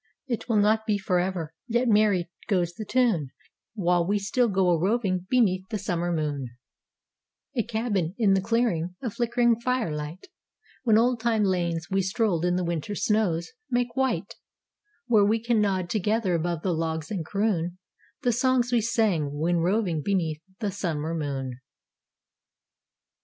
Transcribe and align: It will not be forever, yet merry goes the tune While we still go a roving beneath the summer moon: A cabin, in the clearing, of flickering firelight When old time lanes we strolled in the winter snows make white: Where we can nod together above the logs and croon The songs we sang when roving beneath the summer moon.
It 0.25 0.49
will 0.49 0.57
not 0.57 0.87
be 0.87 0.97
forever, 0.97 1.53
yet 1.67 1.87
merry 1.87 2.31
goes 2.47 2.73
the 2.73 2.85
tune 2.85 3.29
While 3.75 4.03
we 4.07 4.17
still 4.17 4.47
go 4.47 4.71
a 4.71 4.79
roving 4.79 5.27
beneath 5.29 5.69
the 5.69 5.77
summer 5.77 6.11
moon: 6.11 6.57
A 7.55 7.61
cabin, 7.61 8.15
in 8.17 8.33
the 8.33 8.41
clearing, 8.41 8.95
of 9.03 9.13
flickering 9.13 9.59
firelight 9.59 10.25
When 10.83 10.97
old 10.97 11.19
time 11.19 11.43
lanes 11.43 11.91
we 11.91 12.01
strolled 12.01 12.45
in 12.45 12.55
the 12.55 12.63
winter 12.63 12.95
snows 12.95 13.51
make 13.69 13.95
white: 13.95 14.33
Where 15.05 15.23
we 15.23 15.39
can 15.39 15.61
nod 15.61 15.87
together 15.87 16.33
above 16.33 16.63
the 16.63 16.73
logs 16.73 17.11
and 17.11 17.23
croon 17.23 17.77
The 18.23 18.31
songs 18.31 18.71
we 18.71 18.81
sang 18.81 19.37
when 19.37 19.57
roving 19.57 20.01
beneath 20.01 20.41
the 20.61 20.71
summer 20.71 21.13
moon. 21.13 21.59